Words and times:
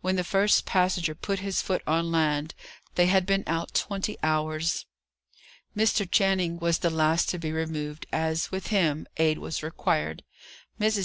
When 0.00 0.16
the 0.16 0.24
first 0.24 0.66
passenger 0.66 1.14
put 1.14 1.38
his 1.38 1.62
foot 1.62 1.80
on 1.86 2.10
land, 2.10 2.56
they 2.96 3.06
had 3.06 3.24
been 3.24 3.44
out 3.46 3.72
twenty 3.72 4.18
hours. 4.20 4.84
Mr. 5.76 6.10
Channing 6.10 6.58
was 6.58 6.78
the 6.78 6.90
last 6.90 7.28
to 7.28 7.38
be 7.38 7.52
removed, 7.52 8.04
as, 8.10 8.50
with 8.50 8.66
him, 8.74 9.06
aid 9.16 9.38
was 9.38 9.62
required. 9.62 10.24
Mrs. 10.80 10.98